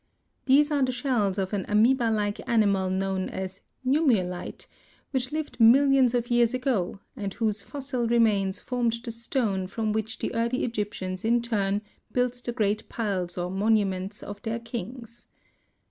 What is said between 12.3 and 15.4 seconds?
the great piles or monuments of their kings.